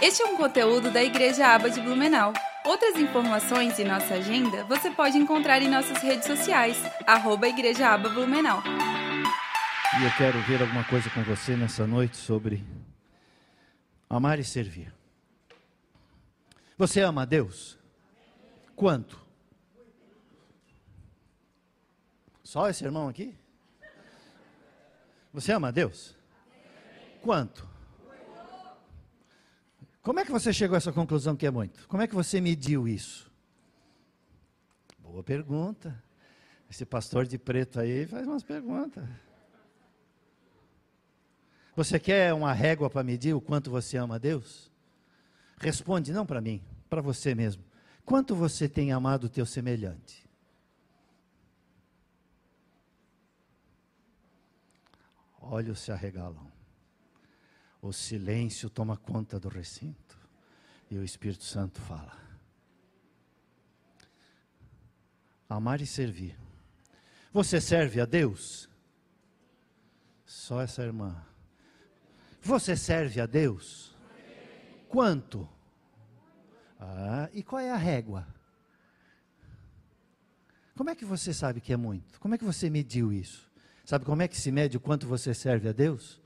[0.00, 2.32] Este é um conteúdo da Igreja Aba de Blumenau.
[2.64, 8.08] Outras informações e nossa agenda você pode encontrar em nossas redes sociais, arroba Igreja Aba
[8.08, 8.62] Blumenau.
[10.00, 12.64] E eu quero ver alguma coisa com você nessa noite sobre
[14.08, 14.94] amar e servir.
[16.76, 17.76] Você ama a Deus?
[18.76, 19.20] Quanto?
[22.44, 23.36] Só esse irmão aqui?
[25.34, 26.14] Você ama a Deus?
[27.20, 27.77] Quanto?
[30.08, 31.86] Como é que você chegou a essa conclusão que é muito?
[31.86, 33.30] Como é que você mediu isso?
[34.98, 36.02] Boa pergunta.
[36.70, 39.06] Esse pastor de preto aí faz umas perguntas.
[41.76, 44.72] Você quer uma régua para medir o quanto você ama a Deus?
[45.58, 47.62] Responde não para mim, para você mesmo.
[48.02, 50.26] Quanto você tem amado o teu semelhante?
[55.38, 56.57] Olhos se arregalam.
[57.80, 60.18] O silêncio toma conta do recinto.
[60.90, 62.16] E o Espírito Santo fala.
[65.48, 66.38] Amar e servir.
[67.32, 68.68] Você serve a Deus?
[70.24, 71.24] Só essa irmã.
[72.42, 73.96] Você serve a Deus?
[74.88, 75.48] Quanto?
[76.78, 78.26] Ah, e qual é a régua?
[80.76, 82.20] Como é que você sabe que é muito?
[82.20, 83.50] Como é que você mediu isso?
[83.84, 86.20] Sabe como é que se mede o quanto você serve a Deus?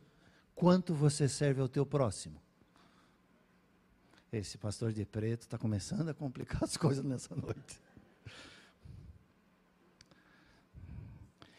[0.55, 2.41] Quanto você serve ao teu próximo.
[4.33, 7.81] Esse pastor de preto está começando a complicar as coisas nessa noite.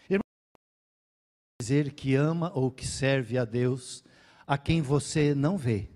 [0.10, 0.24] Irmão,
[1.62, 4.04] dizer que ama ou que serve a Deus
[4.48, 5.88] a quem você não vê.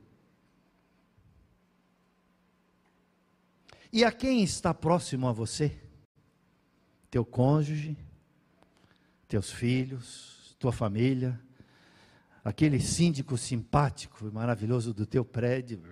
[3.92, 5.82] E a quem está próximo a você?
[7.10, 7.98] Teu cônjuge,
[9.28, 11.42] teus filhos, tua família,
[12.48, 15.84] aquele síndico simpático e maravilhoso do teu prédio,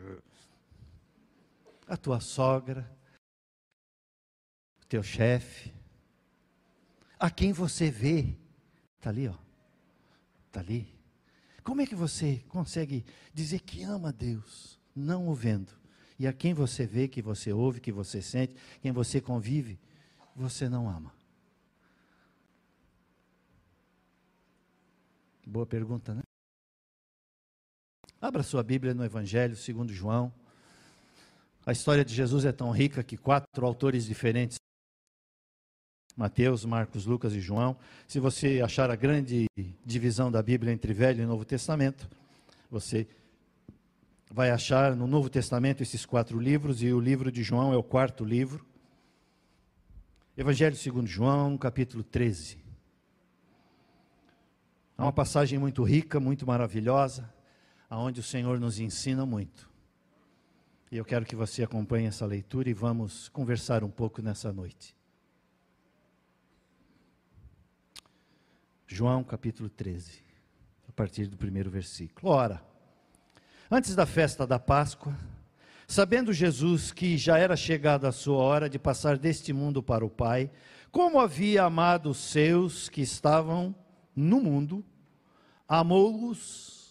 [1.85, 2.89] a tua sogra,
[4.81, 5.73] o teu chefe,
[7.19, 8.37] a quem você vê,
[8.95, 9.35] está ali, ó,
[10.47, 10.87] está ali.
[11.61, 15.73] Como é que você consegue dizer que ama Deus, não o vendo?
[16.17, 19.77] E a quem você vê, que você ouve, que você sente, quem você convive,
[20.33, 21.13] você não ama?
[25.45, 26.21] Boa pergunta, né?
[28.25, 30.33] Abra sua Bíblia no Evangelho segundo João.
[31.63, 34.57] A história de Jesus é tão rica que quatro autores diferentes,
[36.17, 37.77] Mateus, Marcos, Lucas e João.
[38.07, 39.45] Se você achar a grande
[39.85, 42.09] divisão da Bíblia entre Velho e Novo Testamento,
[42.67, 43.07] você
[44.31, 47.83] vai achar no Novo Testamento esses quatro livros e o livro de João é o
[47.83, 48.65] quarto livro.
[50.35, 52.57] Evangelho segundo João, capítulo 13.
[54.97, 57.34] É uma passagem muito rica, muito maravilhosa
[57.89, 59.69] aonde o Senhor nos ensina muito.
[60.91, 64.95] E eu quero que você acompanhe essa leitura e vamos conversar um pouco nessa noite.
[68.87, 70.21] João capítulo 13,
[70.87, 72.31] a partir do primeiro versículo.
[72.31, 72.63] Ora,
[73.69, 75.17] antes da festa da Páscoa,
[75.87, 80.09] sabendo Jesus que já era chegada a sua hora de passar deste mundo para o
[80.09, 80.51] Pai,
[80.91, 83.75] como havia amado os seus que estavam
[84.15, 84.85] no mundo,
[85.67, 86.84] amou-os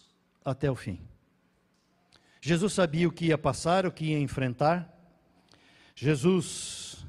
[0.45, 1.01] até o fim.
[2.39, 4.87] Jesus sabia o que ia passar, o que ia enfrentar.
[5.95, 7.05] Jesus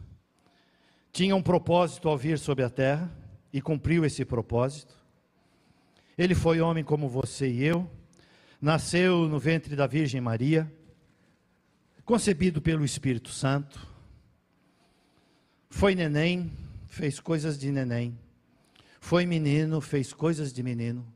[1.12, 3.14] tinha um propósito ao vir sobre a terra
[3.52, 4.97] e cumpriu esse propósito.
[6.16, 7.91] Ele foi homem como você e eu,
[8.60, 10.72] nasceu no ventre da Virgem Maria,
[12.04, 13.86] concebido pelo Espírito Santo,
[15.68, 16.50] foi neném,
[16.86, 18.18] fez coisas de neném,
[19.00, 21.06] foi menino, fez coisas de menino,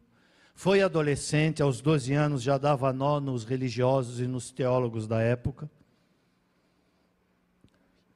[0.61, 5.71] foi adolescente, aos 12 anos já dava nó nos religiosos e nos teólogos da época.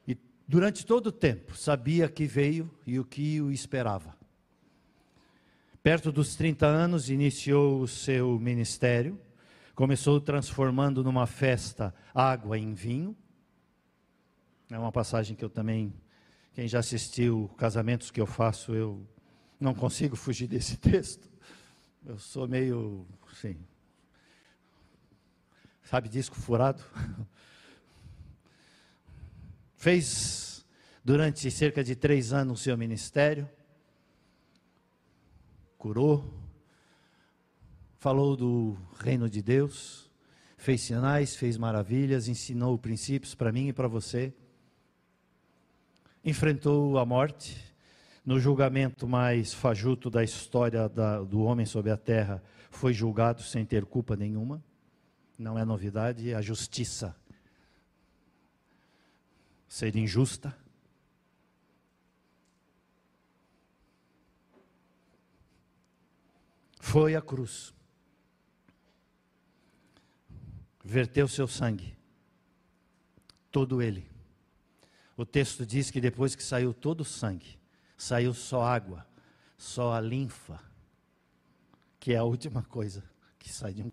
[0.06, 0.14] E
[0.46, 4.14] durante todo o tempo sabia que veio e o que o esperava.
[5.82, 9.18] Perto dos 30 anos, iniciou o seu ministério.
[9.74, 13.16] Começou transformando numa festa água em vinho.
[14.70, 15.94] É uma passagem que eu também,
[16.52, 19.02] quem já assistiu casamentos que eu faço, eu
[19.58, 21.32] não consigo fugir desse texto.
[22.06, 23.56] Eu sou meio, sim,
[25.82, 26.84] sabe, disco furado.
[29.74, 30.66] Fez
[31.02, 33.48] durante cerca de três anos o seu ministério,
[35.78, 36.30] curou,
[37.96, 40.10] falou do reino de Deus,
[40.58, 44.30] fez sinais, fez maravilhas, ensinou princípios para mim e para você,
[46.22, 47.73] enfrentou a morte,
[48.24, 53.64] no julgamento mais fajuto da história da, do homem sobre a terra, foi julgado sem
[53.64, 54.62] ter culpa nenhuma.
[55.38, 57.14] não é novidade, a justiça
[59.68, 60.56] ser injusta.
[66.78, 67.74] Foi à cruz,
[70.84, 71.96] verteu seu sangue,
[73.50, 74.08] todo ele.
[75.16, 77.58] O texto diz que depois que saiu todo o sangue,
[77.96, 79.06] saiu só água,
[79.56, 80.60] só a linfa,
[81.98, 83.02] que é a última coisa
[83.38, 83.90] que sai de um.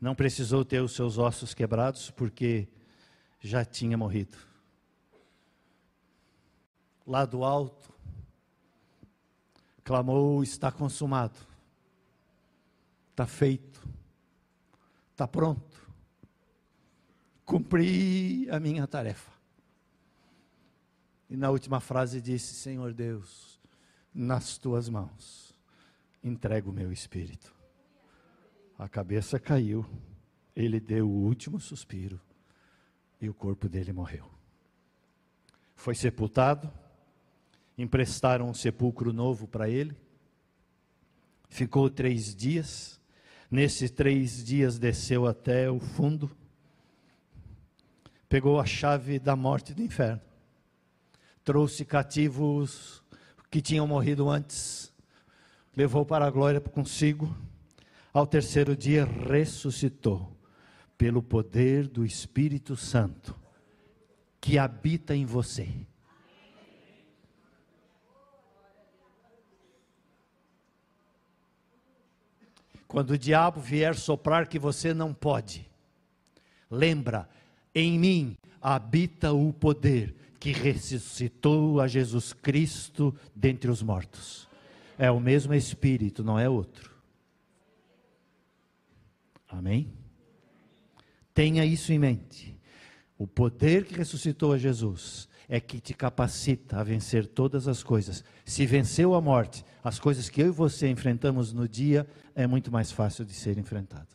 [0.00, 2.68] Não precisou ter os seus ossos quebrados, porque
[3.40, 4.36] já tinha morrido.
[7.06, 7.92] Lá do alto,
[9.82, 11.38] clamou: Está consumado,
[13.10, 13.86] está feito,
[15.10, 15.80] está pronto,
[17.44, 19.31] cumpri a minha tarefa.
[21.32, 23.58] E na última frase disse: Senhor Deus,
[24.14, 25.56] nas tuas mãos
[26.22, 27.54] entrego o meu espírito.
[28.78, 29.82] A cabeça caiu,
[30.54, 32.20] ele deu o último suspiro
[33.18, 34.30] e o corpo dele morreu.
[35.74, 36.70] Foi sepultado,
[37.78, 39.96] emprestaram um sepulcro novo para ele,
[41.48, 43.00] ficou três dias,
[43.50, 46.30] nesses três dias desceu até o fundo,
[48.28, 50.20] pegou a chave da morte do inferno,
[51.44, 53.02] trouxe cativos
[53.50, 54.92] que tinham morrido antes,
[55.76, 57.34] levou para a glória consigo,
[58.12, 60.36] ao terceiro dia ressuscitou
[60.96, 63.34] pelo poder do Espírito Santo
[64.40, 65.68] que habita em você.
[72.86, 75.66] Quando o diabo vier soprar que você não pode,
[76.70, 77.28] lembra,
[77.74, 84.48] em mim habita o poder que ressuscitou a Jesus Cristo dentre os mortos.
[84.98, 86.92] É o mesmo Espírito, não é outro.
[89.48, 89.92] Amém?
[91.34, 92.58] Tenha isso em mente.
[93.18, 98.24] O poder que ressuscitou a Jesus é que te capacita a vencer todas as coisas.
[98.44, 102.70] Se venceu a morte, as coisas que eu e você enfrentamos no dia é muito
[102.70, 104.08] mais fácil de ser enfrentado.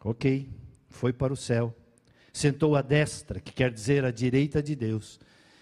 [0.00, 0.48] Ok,
[0.88, 1.74] foi para o céu,
[2.38, 5.18] sentou à destra, que quer dizer à direita de Deus,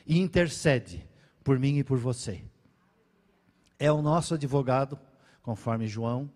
[0.07, 1.09] e intercede
[1.43, 2.45] por mim e por você.
[3.79, 4.99] É o nosso advogado,
[5.43, 6.31] conforme João,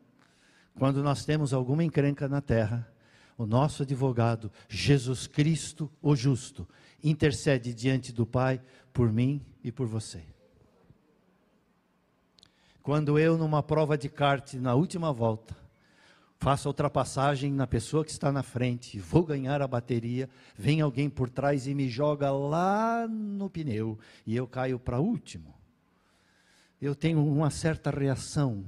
[0.78, 2.90] quando nós temos alguma encrenca na terra,
[3.36, 6.66] o nosso advogado, Jesus Cristo, o justo,
[7.04, 10.22] intercede diante do Pai por mim e por você.
[12.82, 15.54] Quando eu, numa prova de kart, na última volta,
[16.40, 21.10] faço a ultrapassagem na pessoa que está na frente, vou ganhar a bateria, vem alguém
[21.10, 23.98] por trás e me joga lá no pneu.
[24.26, 25.54] E eu caio para último.
[26.80, 28.64] Eu tenho uma certa reação.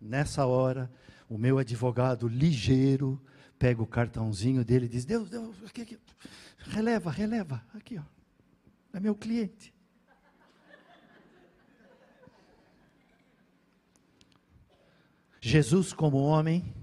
[0.00, 0.90] Nessa hora,
[1.28, 3.20] o meu advogado ligeiro
[3.58, 5.98] pega o cartãozinho dele e diz: Deus, Deus, aqui, aqui,
[6.60, 9.74] releva, releva, aqui, ó, é meu cliente.
[15.40, 16.74] Jesus, como homem,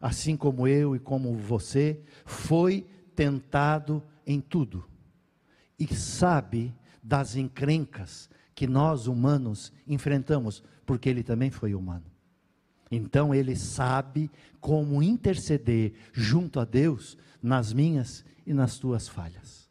[0.00, 4.84] assim como eu e como você, foi tentado em tudo
[5.78, 12.04] e sabe das encrencas que nós humanos enfrentamos, porque ele também foi humano.
[12.90, 19.68] Então ele sabe como interceder junto a Deus nas minhas e nas tuas falhas.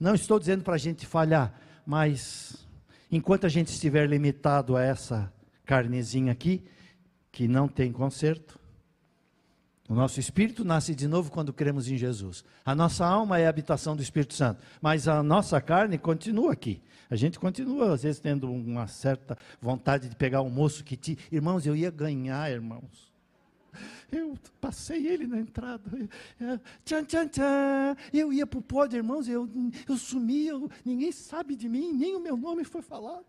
[0.00, 2.66] Não estou dizendo para a gente falhar, mas
[3.10, 5.32] enquanto a gente estiver limitado a essa
[5.64, 6.64] carnezinha aqui,
[7.38, 8.58] que não tem conserto,
[9.88, 12.44] o nosso espírito nasce de novo quando cremos em Jesus.
[12.64, 16.82] A nossa alma é a habitação do Espírito Santo, mas a nossa carne continua aqui.
[17.08, 21.16] A gente continua, às vezes, tendo uma certa vontade de pegar um moço que te.
[21.30, 23.08] Irmãos, eu ia ganhar, irmãos.
[24.10, 25.88] Eu passei ele na entrada.
[26.40, 27.96] É, tchan, tchan, tchan.
[28.12, 29.48] Eu ia para o pódio, irmãos, eu,
[29.88, 30.48] eu sumi,
[30.84, 33.24] ninguém sabe de mim, nem o meu nome foi falado.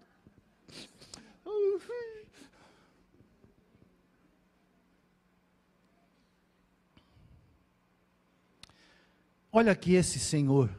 [9.51, 10.69] Olha aqui esse Senhor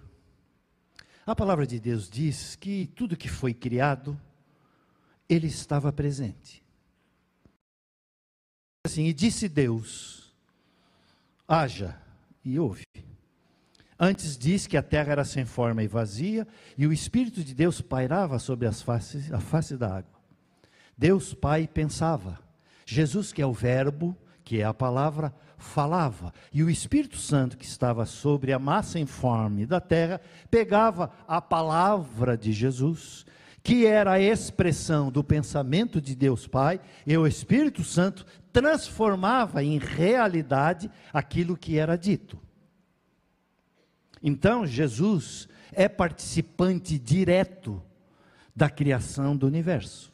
[1.30, 4.20] a palavra de Deus diz que tudo que foi criado,
[5.28, 6.60] ele estava presente.
[8.84, 10.34] Assim, e disse Deus:
[11.46, 11.96] haja,
[12.44, 12.84] e houve.
[13.96, 17.80] Antes diz que a terra era sem forma e vazia, e o Espírito de Deus
[17.80, 20.20] pairava sobre as faces, a face da água.
[20.98, 22.40] Deus Pai pensava.
[22.84, 27.64] Jesus, que é o Verbo, que é a palavra, falava, e o Espírito Santo que
[27.64, 33.24] estava sobre a massa informe da terra, pegava a palavra de Jesus,
[33.62, 39.78] que era a expressão do pensamento de Deus Pai, e o Espírito Santo transformava em
[39.78, 42.38] realidade aquilo que era dito.
[44.22, 47.82] Então, Jesus é participante direto
[48.54, 50.09] da criação do universo.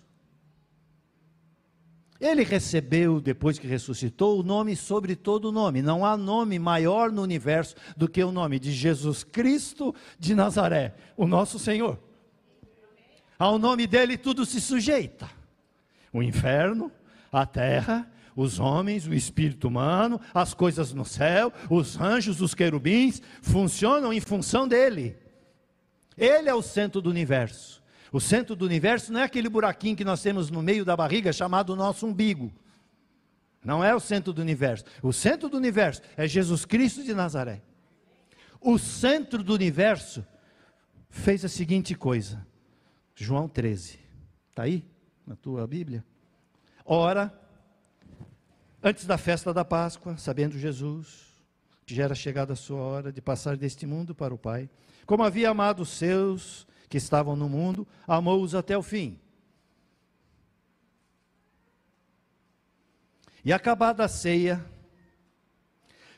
[2.21, 5.83] Ele recebeu, depois que ressuscitou, o nome sobre todo nome.
[5.83, 10.95] Não há nome maior no universo do que o nome de Jesus Cristo de Nazaré,
[11.17, 11.99] o nosso Senhor.
[13.39, 15.29] Ao nome dele tudo se sujeita:
[16.13, 16.91] o inferno,
[17.31, 23.21] a terra, os homens, o espírito humano, as coisas no céu, os anjos, os querubins,
[23.43, 25.17] funcionam em função dele.
[26.17, 27.83] Ele é o centro do universo.
[28.13, 31.33] O centro do universo não é aquele buraquinho que nós temos no meio da barriga
[31.33, 32.53] chamado nosso umbigo.
[33.65, 34.85] Não é o centro do universo.
[35.03, 37.63] O centro do universo é Jesus Cristo de Nazaré.
[38.61, 40.25] O centro do universo
[41.09, 42.47] fez a seguinte coisa.
[43.15, 43.99] João 13.
[44.51, 44.85] Está aí
[45.27, 46.05] na tua Bíblia?
[46.85, 47.33] Ora,
[48.83, 51.27] antes da festa da Páscoa, sabendo Jesus
[51.85, 54.69] que já era chegada a sua hora de passar deste mundo para o Pai,
[55.07, 59.19] como havia amado os seus que estavam no mundo, amou-os até o fim.
[63.45, 64.64] E acabada a ceia,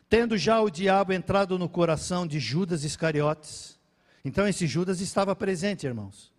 [0.09, 3.79] tendo já o diabo entrado no coração de Judas Iscariotes,
[4.25, 6.33] então esse Judas estava presente, irmãos.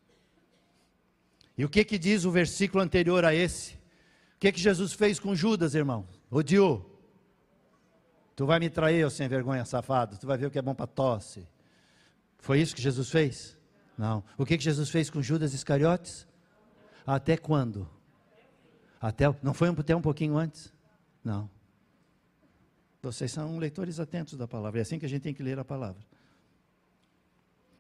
[1.58, 3.74] E o que que diz o versículo anterior a esse?
[3.74, 6.08] O que que Jesus fez com Judas, irmão?
[6.32, 6.90] Odiou.
[8.34, 10.18] Tu vai me trair, sem vergonha, safado.
[10.18, 11.46] Tu vai ver o que é bom para tosse.
[12.38, 13.59] Foi isso que Jesus fez?
[14.00, 14.24] Não.
[14.38, 16.26] O que, que Jesus fez com Judas Iscariotes?
[17.06, 17.86] Até quando?
[19.02, 20.74] Até, não foi até um pouquinho antes?
[21.22, 21.50] Não.
[23.02, 24.80] Vocês são leitores atentos da palavra.
[24.80, 26.02] É assim que a gente tem que ler a palavra.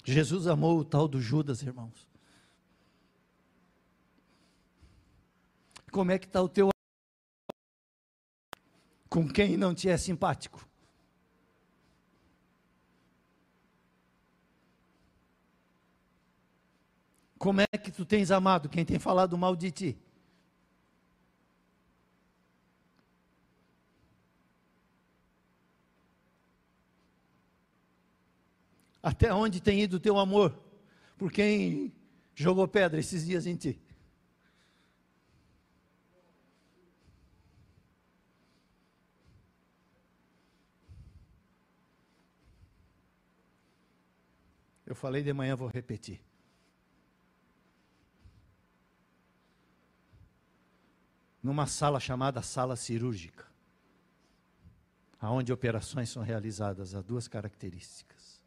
[0.03, 2.05] Jesus amou o tal do Judas, irmãos.
[5.89, 6.69] Como é que está o teu
[9.09, 10.68] com quem não te é simpático?
[17.39, 19.97] Como é que tu tens amado quem tem falado mal de ti?
[29.01, 30.53] Até onde tem ido o teu amor
[31.17, 31.93] por quem
[32.35, 33.81] jogou pedra esses dias em ti?
[44.85, 46.28] Eu falei de manhã, vou repetir.
[51.41, 53.45] Numa sala chamada sala cirúrgica,
[55.19, 58.41] aonde operações são realizadas, há duas características.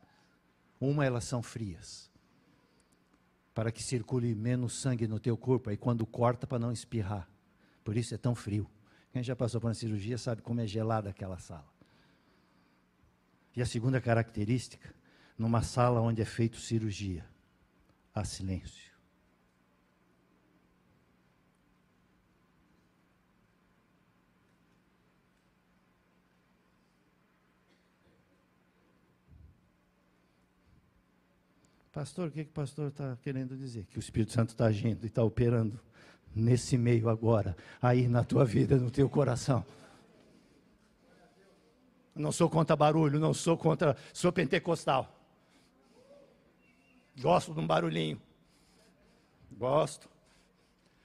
[0.81, 2.11] Uma, elas são frias,
[3.55, 7.29] para que circule menos sangue no teu corpo, aí quando corta para não espirrar.
[7.85, 8.69] Por isso é tão frio.
[9.13, 11.71] Quem já passou por uma cirurgia sabe como é gelada aquela sala.
[13.55, 14.95] E a segunda característica,
[15.37, 17.27] numa sala onde é feito cirurgia,
[18.15, 18.92] há silêncio.
[31.93, 33.85] Pastor, o que, que o pastor está querendo dizer?
[33.91, 35.79] Que o Espírito Santo está agindo e está operando
[36.35, 39.63] nesse meio agora, aí na tua vida, no teu coração.
[42.15, 43.95] Não sou contra barulho, não sou contra.
[44.13, 45.15] Sou pentecostal.
[47.21, 48.21] Gosto de um barulhinho.
[49.51, 50.09] Gosto.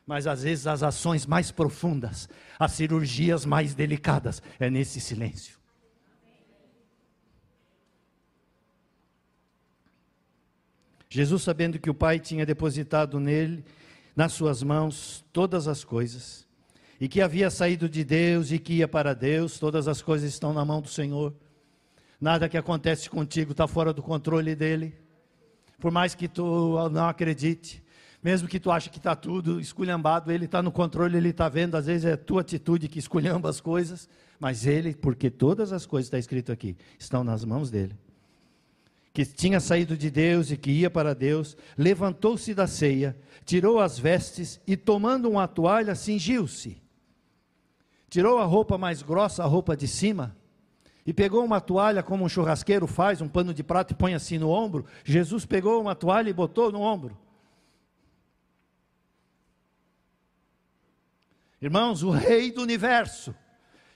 [0.06, 5.58] Mas às vezes as ações mais profundas, as cirurgias mais delicadas, é nesse silêncio.
[11.10, 13.64] Jesus, sabendo que o Pai tinha depositado nele,
[14.16, 16.46] nas suas mãos, todas as coisas,
[17.00, 20.54] e que havia saído de Deus e que ia para Deus, todas as coisas estão
[20.54, 21.34] na mão do Senhor.
[22.20, 24.96] Nada que acontece contigo está fora do controle dele.
[25.80, 27.84] Por mais que tu não acredite,
[28.24, 31.76] mesmo que tu ache que está tudo esculhambado, ele está no controle, ele está vendo,
[31.76, 34.10] às vezes é a tua atitude que esculhamba as coisas,
[34.40, 37.96] mas ele, porque todas as coisas, está escrito aqui, estão nas mãos dele
[39.18, 43.98] que tinha saído de Deus e que ia para Deus, levantou-se da ceia, tirou as
[43.98, 46.80] vestes e, tomando uma toalha, cingiu-se.
[48.12, 50.38] Tirou a roupa mais grossa, a roupa de cima,
[51.04, 54.38] e pegou uma toalha, como um churrasqueiro faz, um pano de prato e põe assim
[54.38, 54.86] no ombro.
[55.04, 57.18] Jesus pegou uma toalha e botou no ombro.
[61.60, 63.34] Irmãos, o Rei do universo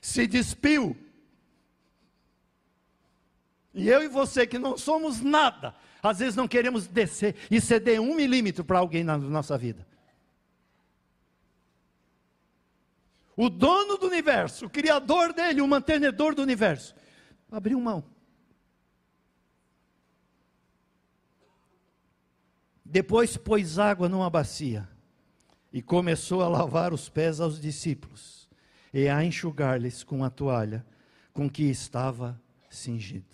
[0.00, 0.96] se despiu
[3.74, 8.00] E eu e você que não somos nada, às vezes não queremos descer e ceder
[8.00, 9.86] um milímetro para alguém na nossa vida.
[13.36, 16.94] O dono do universo, o criador dele, o mantenedor do universo,
[17.50, 18.04] abriu mão.
[22.84, 24.86] Depois pôs água numa bacia
[25.72, 28.50] e começou a lavar os pés aos discípulos
[28.92, 30.84] e a enxugar-lhes com a toalha
[31.32, 32.38] com que estava
[32.68, 33.32] cingido.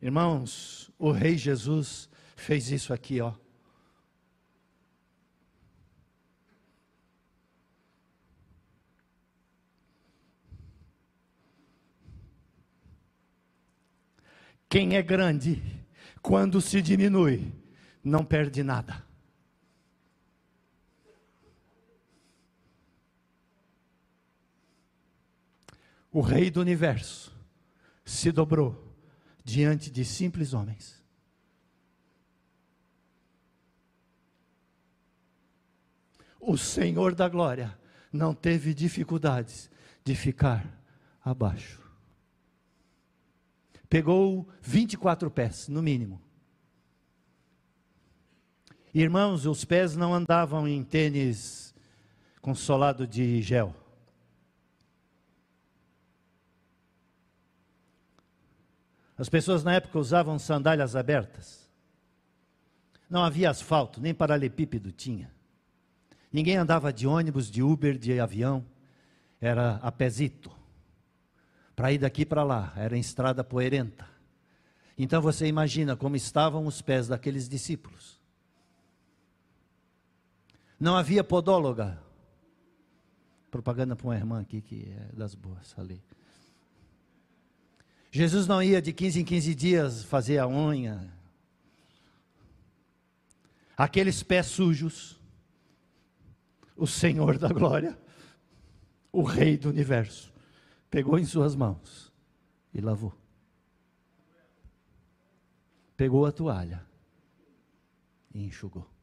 [0.00, 3.32] Irmãos, o Rei Jesus fez isso aqui, ó.
[14.68, 15.62] Quem é grande,
[16.20, 17.52] quando se diminui,
[18.04, 19.06] não perde nada.
[26.12, 27.34] O Rei do universo
[28.04, 28.85] se dobrou
[29.46, 31.00] diante de simples homens.
[36.40, 37.78] O Senhor da glória
[38.12, 39.70] não teve dificuldades
[40.04, 40.66] de ficar
[41.24, 41.80] abaixo.
[43.88, 46.20] Pegou 24 pés, no mínimo.
[48.92, 51.72] Irmãos, os pés não andavam em tênis
[52.40, 53.72] consolado de gel.
[59.16, 61.66] As pessoas na época usavam sandálias abertas.
[63.08, 65.30] Não havia asfalto, nem paralelepípedo tinha.
[66.32, 68.64] Ninguém andava de ônibus, de Uber, de avião.
[69.40, 70.50] Era a pezito.
[71.74, 74.06] Para ir daqui para lá, era em estrada poeirenta.
[74.98, 78.18] Então você imagina como estavam os pés daqueles discípulos.
[80.80, 81.98] Não havia podóloga.
[83.50, 86.02] Propaganda para uma irmã aqui que é das boas ali.
[88.16, 91.12] Jesus não ia de 15 em 15 dias fazer a unha.
[93.76, 95.20] Aqueles pés sujos,
[96.74, 97.98] o Senhor da glória,
[99.12, 100.32] o Rei do universo,
[100.90, 102.10] pegou em suas mãos
[102.72, 103.12] e lavou.
[105.94, 106.82] Pegou a toalha
[108.32, 108.95] e enxugou.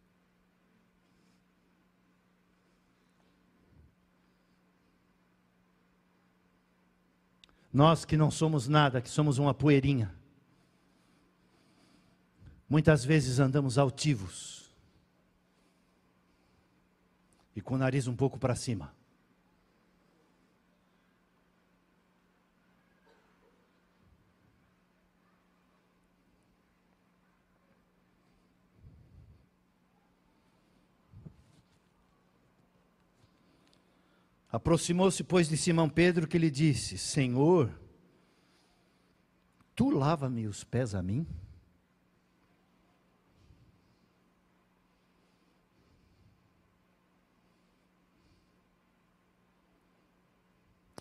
[7.73, 10.13] Nós que não somos nada, que somos uma poeirinha.
[12.69, 14.71] Muitas vezes andamos altivos
[17.55, 18.93] e com o nariz um pouco para cima.
[34.53, 37.73] Aproximou-se, pois, de Simão Pedro, que lhe disse: Senhor,
[39.73, 41.25] tu lava-me os pés a mim?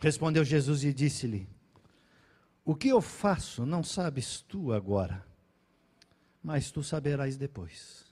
[0.01, 1.47] Respondeu Jesus e disse-lhe:
[2.65, 5.27] O que eu faço não sabes tu agora,
[6.43, 8.12] mas tu saberás depois.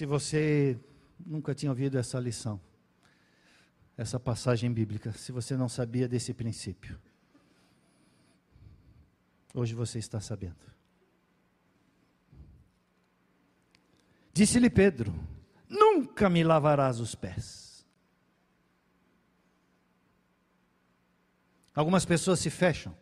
[0.00, 0.80] Se você
[1.26, 2.58] nunca tinha ouvido essa lição,
[3.98, 6.98] essa passagem bíblica, se você não sabia desse princípio,
[9.52, 10.56] hoje você está sabendo.
[14.32, 15.14] Disse-lhe Pedro:
[15.68, 17.86] Nunca me lavarás os pés.
[21.74, 22.96] Algumas pessoas se fecham.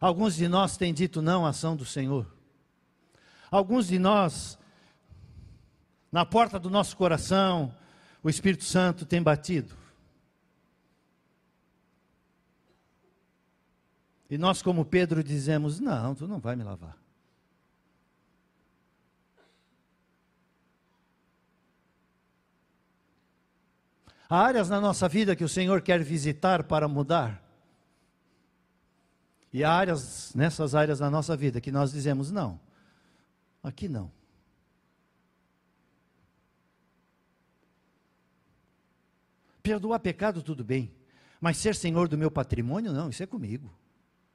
[0.00, 2.26] Alguns de nós têm dito não à ação do Senhor.
[3.48, 4.58] Alguns de nós
[6.12, 7.74] na porta do nosso coração,
[8.22, 9.74] o Espírito Santo tem batido.
[14.28, 16.96] E nós, como Pedro, dizemos: Não, tu não vai me lavar.
[24.28, 27.42] Há áreas na nossa vida que o Senhor quer visitar para mudar.
[29.52, 32.58] E há áreas, nessas áreas da nossa vida, que nós dizemos: Não,
[33.62, 34.10] aqui não.
[39.62, 40.92] Perdoar pecado, tudo bem.
[41.40, 43.72] Mas ser senhor do meu patrimônio, não, isso é comigo.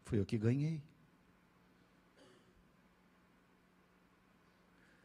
[0.03, 0.81] Foi eu que ganhei.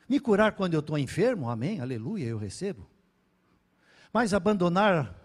[0.09, 2.87] Me curar quando eu estou enfermo, amém, aleluia, eu recebo.
[4.13, 5.19] Mas abandonar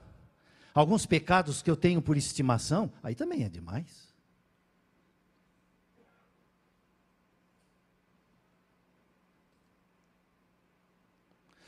[0.74, 4.07] alguns pecados que eu tenho por estimação, aí também é demais.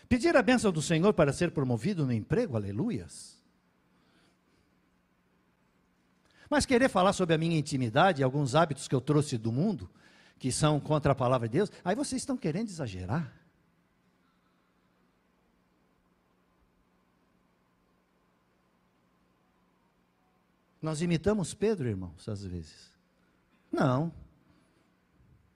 [0.10, 3.39] Pedir a bênção do Senhor para ser promovido no emprego, aleluias.
[6.50, 9.88] Mas querer falar sobre a minha intimidade e alguns hábitos que eu trouxe do mundo,
[10.39, 13.32] que são contra a palavra de Deus, aí vocês estão querendo exagerar.
[20.82, 22.91] Nós imitamos Pedro, irmãos, às vezes.
[23.72, 24.12] Não,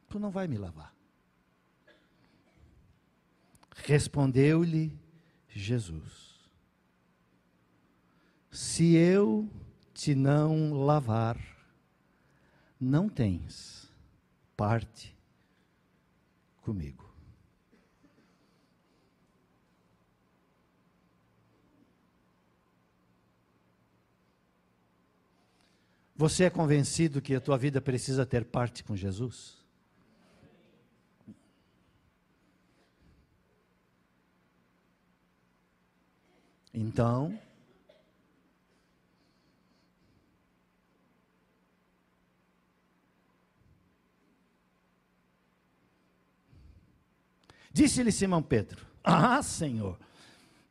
[0.09, 0.92] tu não vai me lavar.
[3.75, 4.97] Respondeu-lhe
[5.49, 6.49] Jesus:
[8.51, 9.49] Se eu
[9.93, 11.37] te não lavar,
[12.79, 13.91] não tens
[14.55, 15.15] parte
[16.61, 17.03] comigo.
[26.15, 29.62] Você é convencido que a tua vida precisa ter parte com Jesus?
[36.73, 37.39] Então,
[47.73, 49.97] Disse-lhe Simão Pedro: Ah, Senhor,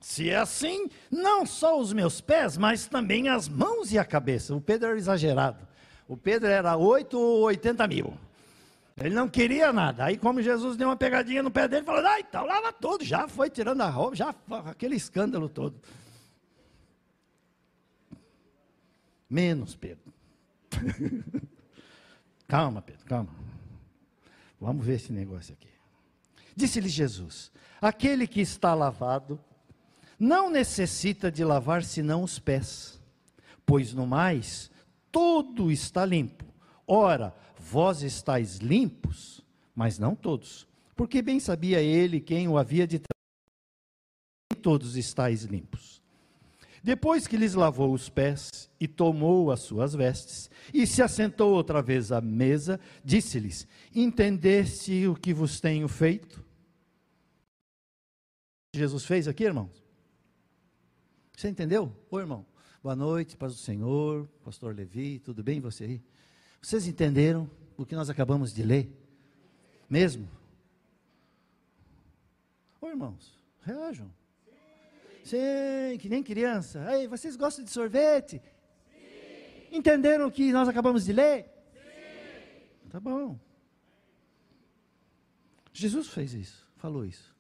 [0.01, 4.55] se é assim, não só os meus pés, mas também as mãos e a cabeça.
[4.55, 5.67] O Pedro era exagerado.
[6.07, 8.17] O Pedro era 8 ou 80 mil.
[8.97, 10.05] Ele não queria nada.
[10.05, 13.05] Aí, como Jesus deu uma pegadinha no pé dele, falou: Ah, então lava tudo.
[13.05, 14.35] Já foi tirando a roupa, já
[14.67, 15.81] aquele escândalo todo.
[19.29, 20.13] Menos, Pedro.
[22.47, 23.35] calma, Pedro, calma.
[24.61, 25.71] Vamos ver esse negócio aqui.
[26.55, 27.51] Disse-lhe Jesus:
[27.81, 29.41] Aquele que está lavado
[30.19, 33.01] não necessita de lavar senão os pés,
[33.65, 34.71] pois no mais
[35.11, 36.45] tudo está limpo.
[36.87, 39.45] Ora, vós estáis limpos,
[39.75, 44.61] mas não todos, porque bem sabia ele quem o havia de trazer.
[44.61, 46.03] Todos estáis limpos.
[46.83, 51.81] Depois que lhes lavou os pés e tomou as suas vestes e se assentou outra
[51.81, 56.45] vez à mesa, disse-lhes: Entendeste o que vos tenho feito?
[58.75, 59.83] Jesus fez aqui, irmãos?
[61.37, 61.95] Você entendeu?
[62.11, 62.45] Ô irmão,
[62.83, 66.03] boa noite, paz do Senhor, pastor Levi, tudo bem você aí?
[66.63, 68.89] Vocês entenderam o que nós acabamos de ler?
[69.91, 70.29] Mesmo?
[72.81, 74.09] Ô irmãos, reajam.
[75.25, 76.87] Sim, que nem criança.
[76.95, 78.41] Ei, vocês gostam de sorvete?
[78.91, 79.77] Sim.
[79.77, 81.47] Entenderam o que nós acabamos de ler?
[81.75, 82.89] Sim.
[82.91, 83.39] Tá bom.
[85.73, 87.35] Jesus fez isso, falou isso.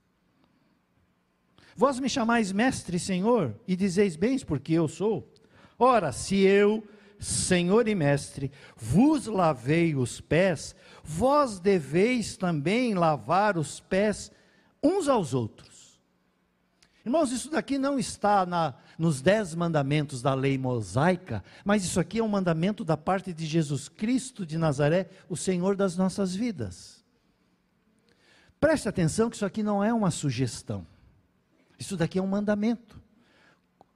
[1.77, 5.33] Vós me chamais mestre senhor, e dizeis bens, porque eu sou.
[5.79, 6.87] Ora, se eu,
[7.23, 14.31] senhor e mestre, vos lavei os pés, vós deveis também lavar os pés
[14.83, 16.01] uns aos outros.
[17.05, 22.19] Irmãos, isso daqui não está na, nos dez mandamentos da lei mosaica, mas isso aqui
[22.19, 27.05] é um mandamento da parte de Jesus Cristo de Nazaré, o Senhor das nossas vidas.
[28.61, 30.87] Preste atenção que isso aqui não é uma sugestão.
[31.77, 33.02] Isso daqui é um mandamento.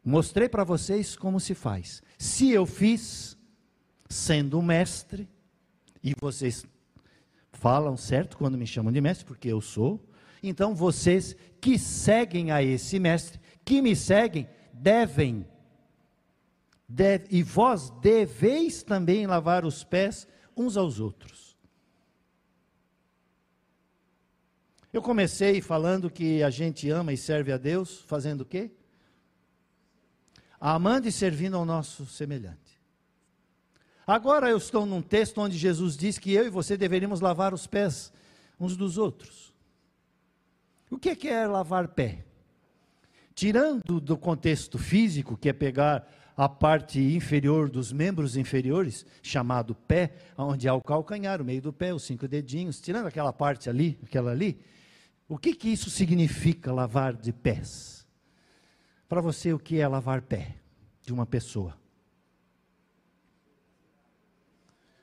[0.09, 2.01] Mostrei para vocês como se faz.
[2.17, 3.37] Se eu fiz,
[4.09, 5.29] sendo mestre,
[6.01, 6.65] e vocês
[7.51, 10.01] falam certo quando me chamam de mestre, porque eu sou,
[10.41, 15.45] então vocês que seguem a esse mestre, que me seguem, devem,
[16.89, 21.57] deve, e vós deveis também lavar os pés uns aos outros.
[24.93, 28.71] Eu comecei falando que a gente ama e serve a Deus, fazendo o quê?
[30.61, 32.81] Amando e servindo ao nosso semelhante.
[34.07, 37.67] Agora eu estou num texto onde Jesus diz que eu e você deveríamos lavar os
[37.67, 38.13] pés
[38.59, 39.53] uns dos outros.
[40.91, 42.25] O que é lavar pé?
[43.35, 50.13] Tirando do contexto físico, que é pegar a parte inferior dos membros inferiores, chamado pé,
[50.37, 53.99] onde há o calcanhar, o meio do pé, os cinco dedinhos, tirando aquela parte ali,
[54.05, 54.61] aquela ali,
[55.29, 58.06] o que, que isso significa lavar de pés?
[59.09, 60.57] Para você, o que é lavar pé
[61.03, 61.77] de uma pessoa?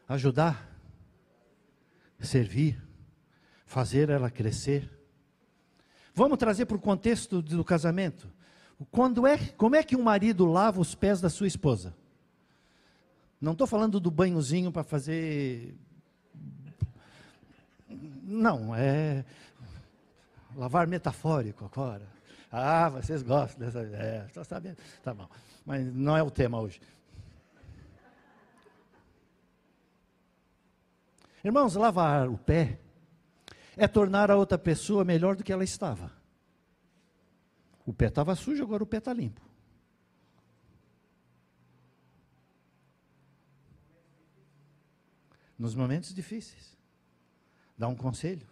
[0.07, 0.69] Ajudar,
[2.19, 2.81] servir,
[3.65, 4.89] fazer ela crescer.
[6.13, 8.29] Vamos trazer para o contexto do casamento.
[8.91, 11.95] Quando é, como é que um marido lava os pés da sua esposa?
[13.39, 15.75] Não estou falando do banhozinho para fazer.
[18.23, 19.23] Não, é
[20.55, 22.07] lavar metafórico agora.
[22.55, 24.25] Ah, vocês gostam dessa ideia.
[24.27, 24.77] Estou sabendo.
[25.01, 25.27] Tá bom.
[25.65, 26.79] Mas não é o tema hoje.
[31.43, 32.79] Irmãos, lavar o pé
[33.75, 36.11] é tornar a outra pessoa melhor do que ela estava.
[37.87, 39.41] O pé estava sujo, agora o pé está limpo.
[45.57, 46.77] Nos momentos difíceis.
[47.75, 48.47] Dá um conselho.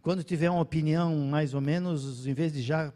[0.00, 2.90] Quando tiver uma opinião mais ou menos, em vez de já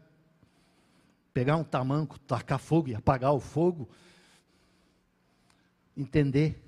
[1.33, 3.89] pegar um tamanco, tacar fogo e apagar o fogo,
[5.97, 6.61] entender,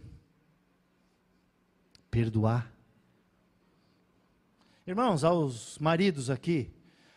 [2.09, 2.71] perdoar.
[4.87, 6.71] Irmãos, aos maridos aqui,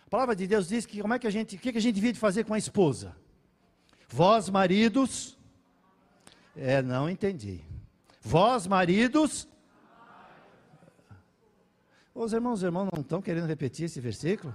[0.06, 1.80] a palavra de Deus diz que como é que a gente, o que, que a
[1.80, 3.16] gente devia de fazer com a esposa?
[4.08, 5.38] Vós, maridos,
[6.56, 7.60] é, não entendi.
[8.22, 9.46] Vós, maridos,
[12.14, 14.54] os irmãos, os irmãos não estão querendo repetir esse versículo?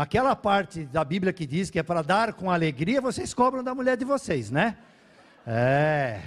[0.00, 3.74] Aquela parte da Bíblia que diz que é para dar com alegria, vocês cobram da
[3.74, 4.78] mulher de vocês, né?
[5.46, 6.22] É.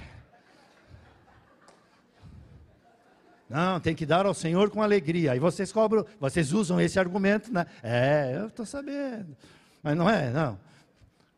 [3.50, 5.32] Não, tem que dar ao Senhor com alegria.
[5.32, 7.66] Aí vocês cobram, vocês usam esse argumento, né?
[7.82, 9.36] É, eu estou sabendo.
[9.82, 10.56] Mas não é, não.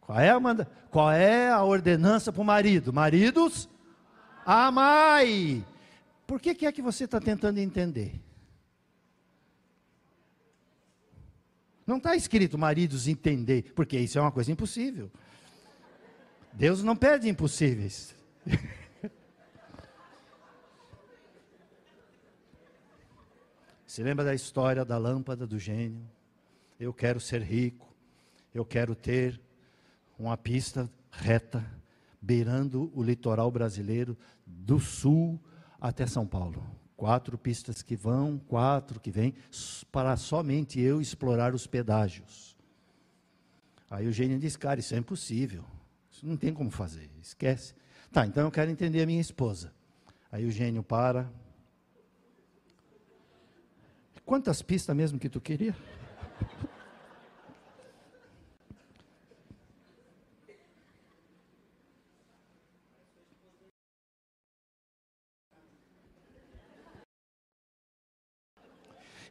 [0.03, 2.92] Qual é a, manda, qual é a ordenança para o marido?
[2.92, 3.66] Maridos,
[4.44, 5.64] amai.
[6.27, 8.26] Por que, que é que você está tentando entender?
[11.87, 15.11] Não está escrito maridos entender, porque isso é uma coisa impossível.
[16.53, 18.16] Deus não pede impossíveis.
[23.87, 26.03] Se lembra da história da lâmpada do gênio?
[26.79, 27.87] Eu quero ser rico,
[28.53, 29.40] eu quero ter
[30.18, 31.64] uma pista reta,
[32.20, 35.40] beirando o litoral brasileiro, do sul
[35.81, 36.62] até São Paulo.
[36.96, 39.35] Quatro pistas que vão, quatro que vêm,
[39.92, 42.56] para somente eu explorar os pedágios.
[43.90, 45.64] Aí o gênio diz: Cara, isso é impossível.
[46.11, 47.74] Isso não tem como fazer, esquece.
[48.11, 49.72] Tá, então eu quero entender a minha esposa.
[50.32, 51.30] Aí o gênio para.
[54.24, 55.76] Quantas pistas mesmo que tu queria?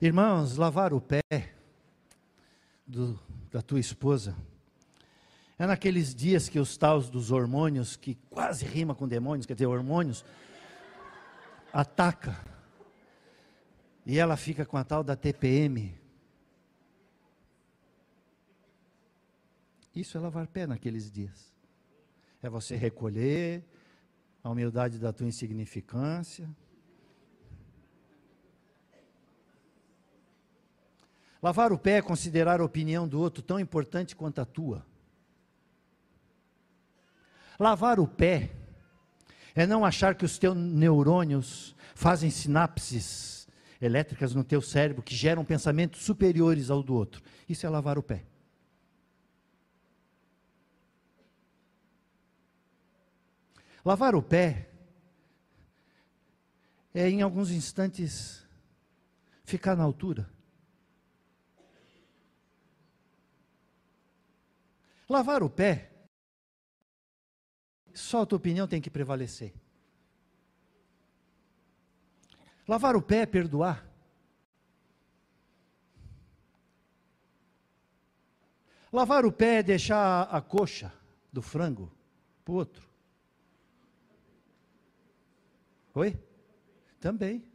[0.02, 1.22] Irmãos, lavar o pé
[2.86, 3.18] do,
[3.50, 4.36] da tua esposa
[5.58, 9.68] é naqueles dias que os taus dos hormônios, que quase rima com demônios, quer dizer,
[9.68, 10.26] hormônios,
[11.72, 12.38] ataca.
[14.06, 15.98] E ela fica com a tal da TPM.
[19.96, 21.56] Isso é lavar pé naqueles dias.
[22.44, 23.64] É você recolher
[24.44, 26.50] a humildade da tua insignificância
[31.46, 34.84] Lavar o pé é considerar a opinião do outro tão importante quanto a tua.
[37.60, 38.50] Lavar o pé
[39.54, 43.48] é não achar que os teus neurônios fazem sinapses
[43.80, 47.22] elétricas no teu cérebro que geram pensamentos superiores ao do outro.
[47.48, 48.26] Isso é lavar o pé.
[53.86, 54.68] Lavar o pé
[56.92, 58.44] é, em alguns instantes,
[59.44, 60.34] ficar na altura.
[65.08, 65.92] Lavar o pé,
[67.94, 69.54] só a tua opinião tem que prevalecer.
[72.68, 73.88] Lavar o pé é perdoar.
[78.92, 80.92] Lavar o pé é deixar a coxa
[81.32, 81.92] do frango
[82.44, 82.90] para o outro.
[85.94, 86.18] Oi?
[87.00, 87.55] Também.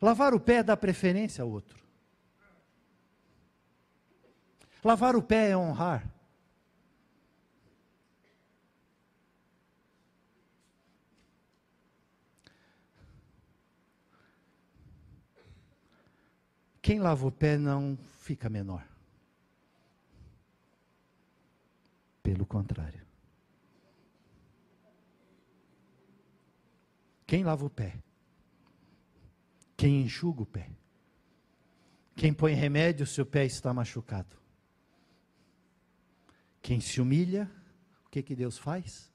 [0.00, 1.84] Lavar o pé dá preferência ao outro.
[4.84, 6.08] Lavar o pé é honrar.
[16.80, 18.86] Quem lava o pé não fica menor.
[22.22, 23.04] Pelo contrário.
[27.26, 27.98] Quem lava o pé
[29.76, 30.70] quem enxuga o pé.
[32.14, 34.36] Quem põe remédio se o pé está machucado.
[36.62, 37.50] Quem se humilha,
[38.06, 39.12] o que, que Deus faz?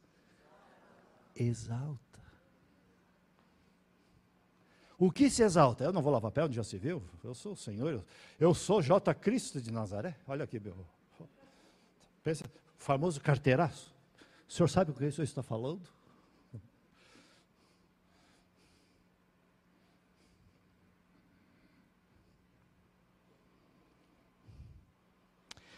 [1.36, 2.00] Exalta.
[4.97, 5.84] O que se exalta?
[5.84, 7.04] Eu não vou lavar pé onde já se viu.
[7.24, 8.06] Eu sou o Senhor.
[8.39, 9.13] Eu sou J.
[9.15, 10.15] Cristo de Nazaré.
[10.28, 10.76] Olha aqui, meu.
[12.24, 12.45] Pensa,
[12.78, 13.91] famoso carteiraço.
[14.47, 15.89] O senhor sabe o que o senhor está falando?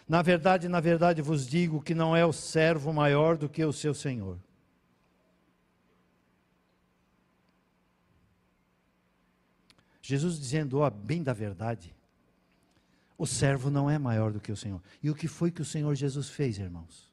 [0.07, 3.73] Na verdade, na verdade vos digo que não é o servo maior do que o
[3.73, 4.37] seu senhor.
[10.01, 11.95] Jesus dizendo, ó, bem da verdade,
[13.17, 14.81] o servo não é maior do que o senhor.
[15.01, 17.09] E o que foi que o Senhor Jesus fez, irmãos?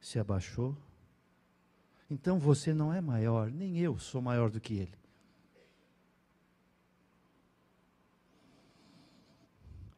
[0.00, 0.76] Se abaixou.
[2.08, 5.03] Então você não é maior, nem eu sou maior do que ele.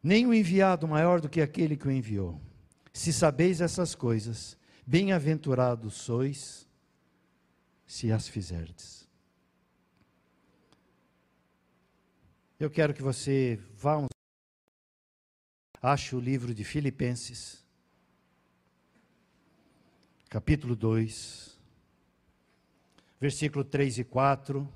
[0.06, 2.40] Nem o enviado maior do que aquele que o enviou.
[2.92, 6.64] Se sabeis essas coisas, bem-aventurados sois
[7.84, 9.08] se as fizerdes.
[12.56, 14.06] Eu quero que você vá um...
[15.82, 17.66] ache o livro de Filipenses,
[20.30, 21.58] capítulo 2,
[23.20, 24.72] versículo 3 e 4.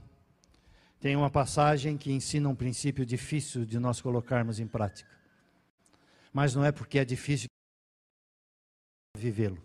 [0.99, 5.20] Tem uma passagem que ensina um princípio difícil de nós colocarmos em prática.
[6.33, 7.49] Mas não é porque é difícil
[9.17, 9.63] vivê-lo.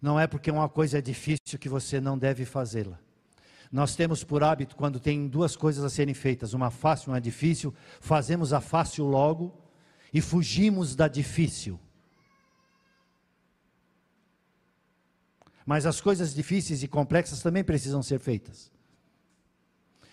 [0.00, 2.98] Não é porque uma coisa é difícil que você não deve fazê-la.
[3.70, 7.20] Nós temos por hábito, quando tem duas coisas a serem feitas, uma fácil e uma
[7.20, 9.56] difícil, fazemos a fácil logo
[10.12, 11.80] e fugimos da difícil.
[15.64, 18.70] Mas as coisas difíceis e complexas também precisam ser feitas.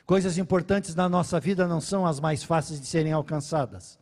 [0.05, 3.99] Coisas importantes na nossa vida não são as mais fáceis de serem alcançadas.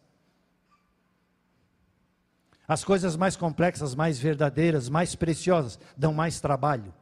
[2.68, 6.94] As coisas mais complexas, mais verdadeiras, mais preciosas, dão mais trabalho.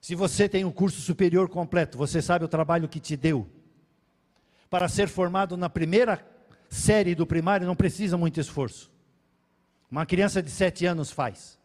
[0.00, 3.48] Se você tem um curso superior completo, você sabe o trabalho que te deu.
[4.70, 6.24] Para ser formado na primeira
[6.68, 8.92] série do primário não precisa muito esforço.
[9.90, 11.58] Uma criança de sete anos faz.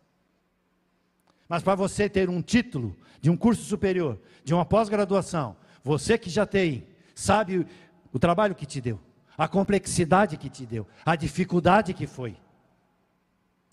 [1.47, 6.29] Mas para você ter um título de um curso superior, de uma pós-graduação, você que
[6.29, 7.67] já tem, sabe
[8.13, 8.99] o trabalho que te deu,
[9.39, 12.37] a complexidade que te deu, a dificuldade que foi.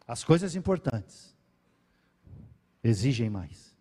[0.06, 1.36] As coisas importantes
[2.84, 3.76] exigem mais.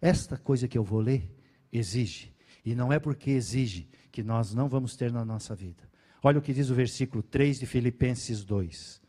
[0.00, 1.28] Esta coisa que eu vou ler
[1.72, 2.32] exige,
[2.64, 5.82] e não é porque exige que nós não vamos ter na nossa vida.
[6.22, 9.02] Olha o que diz o versículo 3 de Filipenses 2: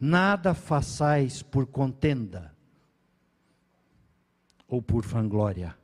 [0.00, 2.56] Nada façais por contenda
[4.66, 5.76] ou por vanglória,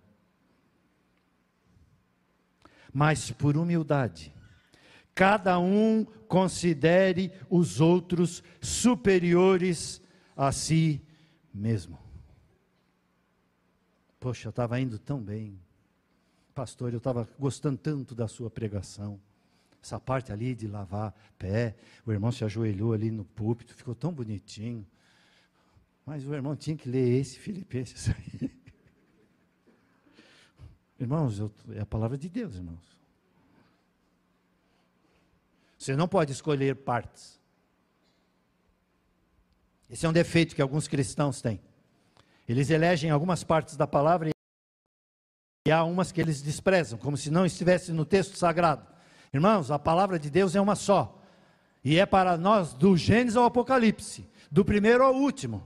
[2.92, 4.32] mas por humildade.
[5.14, 10.00] Cada um considere os outros superiores
[10.36, 11.02] a si
[11.52, 11.98] mesmo.
[14.18, 15.58] Poxa, eu estava indo tão bem.
[16.54, 19.20] Pastor, eu estava gostando tanto da sua pregação.
[19.82, 21.74] Essa parte ali de lavar pé,
[22.04, 24.86] o irmão se ajoelhou ali no púlpito, ficou tão bonitinho.
[26.04, 28.50] Mas o irmão tinha que ler esse Filipenses aí.
[31.00, 33.00] Irmãos, eu, é a palavra de Deus, irmãos.
[35.78, 37.40] Você não pode escolher partes.
[39.88, 41.58] Esse é um defeito que alguns cristãos têm.
[42.46, 44.28] Eles elegem algumas partes da palavra
[45.66, 48.86] e há umas que eles desprezam, como se não estivesse no texto sagrado.
[49.32, 51.18] Irmãos, a palavra de Deus é uma só.
[51.82, 55.62] E é para nós do Gênesis ao Apocalipse, do primeiro ao último.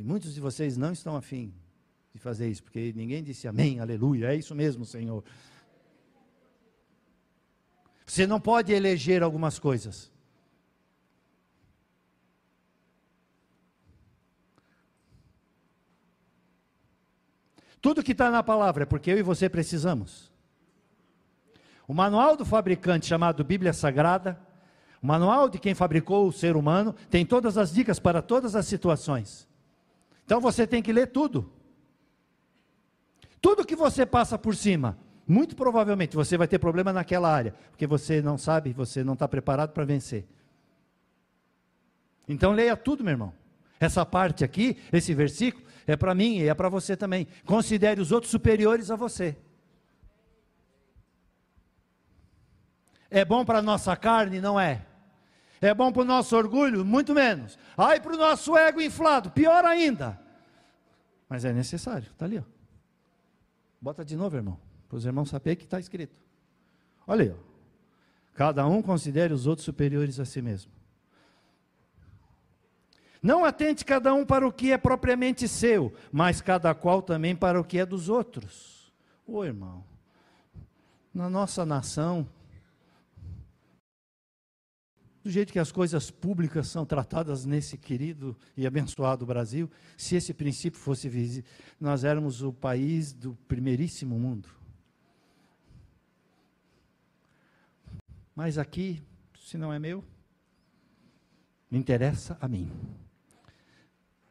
[0.00, 1.52] E muitos de vocês não estão afim
[2.14, 5.22] de fazer isso, porque ninguém disse amém, aleluia, é isso mesmo, Senhor.
[8.06, 10.10] Você não pode eleger algumas coisas.
[17.78, 20.32] Tudo que está na palavra é porque eu e você precisamos.
[21.86, 24.40] O manual do fabricante, chamado Bíblia Sagrada,
[25.02, 28.64] o manual de quem fabricou o ser humano, tem todas as dicas para todas as
[28.64, 29.49] situações.
[30.30, 31.50] Então você tem que ler tudo.
[33.40, 37.84] Tudo que você passa por cima, muito provavelmente você vai ter problema naquela área, porque
[37.84, 40.24] você não sabe, você não está preparado para vencer.
[42.28, 43.32] Então leia tudo, meu irmão.
[43.80, 47.26] Essa parte aqui, esse versículo, é para mim e é para você também.
[47.44, 49.36] Considere os outros superiores a você.
[53.10, 54.40] É bom para a nossa carne?
[54.40, 54.86] Não é.
[55.60, 56.84] É bom para o nosso orgulho?
[56.84, 57.58] Muito menos.
[57.76, 59.30] Ai, para o nosso ego inflado?
[59.30, 60.18] Pior ainda.
[61.28, 62.38] Mas é necessário, está ali.
[62.38, 62.42] Ó.
[63.80, 64.58] Bota de novo, irmão,
[64.88, 66.16] para os irmãos saberem que está escrito.
[67.06, 67.36] Olha aí, ó.
[68.34, 70.72] cada um considere os outros superiores a si mesmo.
[73.22, 77.60] Não atente cada um para o que é propriamente seu, mas cada qual também para
[77.60, 78.92] o que é dos outros.
[79.26, 79.84] Ô irmão,
[81.12, 82.26] na nossa nação,
[85.22, 90.32] do jeito que as coisas públicas são tratadas nesse querido e abençoado Brasil, se esse
[90.32, 91.48] princípio fosse visível,
[91.78, 94.48] nós éramos o país do primeiríssimo mundo.
[98.34, 99.02] Mas aqui,
[99.38, 100.02] se não é meu,
[101.70, 102.70] me interessa a mim.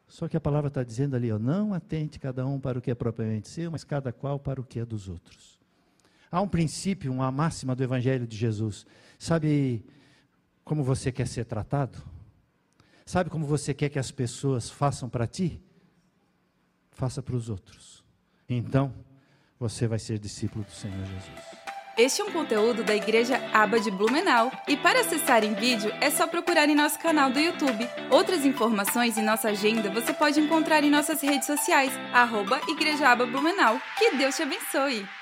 [0.08, 2.90] Só que a palavra está dizendo ali, ó, não atente cada um para o que
[2.90, 5.60] é propriamente seu, mas cada qual para o que é dos outros.
[6.32, 8.84] Há um princípio, uma máxima do Evangelho de Jesus.
[9.18, 9.84] Sabe
[10.64, 11.98] como você quer ser tratado?
[13.04, 15.60] Sabe como você quer que as pessoas façam para ti?
[16.92, 18.04] Faça para os outros.
[18.48, 18.92] Então,
[19.58, 21.60] você vai ser discípulo do Senhor Jesus.
[21.96, 24.50] Este é um conteúdo da Igreja Aba de Blumenau.
[24.66, 27.86] E para acessar em vídeo é só procurar em nosso canal do YouTube.
[28.10, 33.26] Outras informações e nossa agenda você pode encontrar em nossas redes sociais, arroba Igreja Aba
[33.26, 33.78] Blumenau.
[33.98, 35.19] Que Deus te abençoe!